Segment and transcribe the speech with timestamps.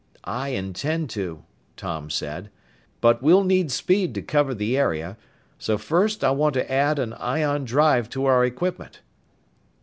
[0.25, 1.43] "I intend to,"
[1.77, 2.49] Tom said.
[3.01, 5.15] "But we'll need speed to cover the area.
[5.59, 9.01] So first I want to add an ion drive to our equipment."